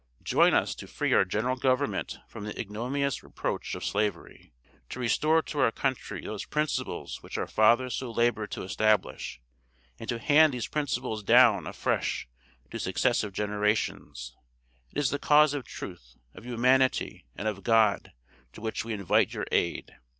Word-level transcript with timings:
Join 0.23 0.55
us 0.55 0.73
to 0.73 0.87
free 0.87 1.13
our 1.13 1.25
General 1.25 1.55
Government 1.55 2.17
from 2.27 2.43
the 2.45 2.59
ignominious 2.59 3.21
reproach 3.21 3.75
of 3.75 3.85
slavery; 3.85 4.51
to 4.89 4.99
restore 4.99 5.43
to 5.43 5.59
our 5.59 5.71
country 5.71 6.25
those 6.25 6.43
principles 6.43 7.21
which 7.21 7.37
our 7.37 7.45
fathers 7.45 7.97
so 7.97 8.09
labored 8.09 8.49
to 8.49 8.63
establish; 8.63 9.39
and 9.99 10.09
to 10.09 10.17
hand 10.17 10.55
these 10.55 10.65
principles 10.65 11.21
down 11.21 11.67
afresh 11.67 12.27
to 12.71 12.79
successive 12.79 13.31
generations. 13.31 14.35
It 14.89 14.97
is 14.97 15.11
the 15.11 15.19
cause 15.19 15.53
of 15.53 15.65
truth, 15.65 16.15
of 16.33 16.47
humanity, 16.47 17.27
and 17.35 17.47
of 17.47 17.61
God, 17.61 18.11
to 18.53 18.61
which 18.61 18.83
we 18.83 18.93
invite 18.95 19.33
your 19.35 19.45
aid. 19.51 19.97